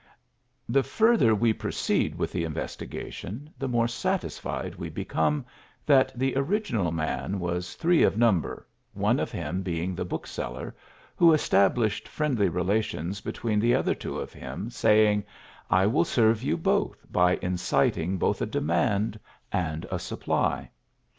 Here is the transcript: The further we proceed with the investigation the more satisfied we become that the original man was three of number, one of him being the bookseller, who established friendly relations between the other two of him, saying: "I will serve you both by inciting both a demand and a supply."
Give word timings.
The 0.67 0.81
further 0.81 1.35
we 1.35 1.53
proceed 1.53 2.15
with 2.15 2.31
the 2.31 2.43
investigation 2.43 3.53
the 3.59 3.67
more 3.67 3.87
satisfied 3.87 4.73
we 4.73 4.89
become 4.89 5.45
that 5.85 6.11
the 6.17 6.35
original 6.35 6.91
man 6.91 7.39
was 7.39 7.75
three 7.75 8.01
of 8.01 8.17
number, 8.17 8.65
one 8.95 9.19
of 9.19 9.31
him 9.31 9.61
being 9.61 9.93
the 9.93 10.03
bookseller, 10.03 10.75
who 11.15 11.33
established 11.33 12.07
friendly 12.07 12.49
relations 12.49 13.21
between 13.21 13.59
the 13.59 13.75
other 13.75 13.93
two 13.93 14.17
of 14.19 14.33
him, 14.33 14.71
saying: 14.71 15.23
"I 15.69 15.85
will 15.85 16.03
serve 16.05 16.41
you 16.41 16.57
both 16.57 17.05
by 17.11 17.37
inciting 17.39 18.17
both 18.17 18.41
a 18.41 18.47
demand 18.47 19.19
and 19.51 19.85
a 19.91 19.99
supply." 19.99 20.71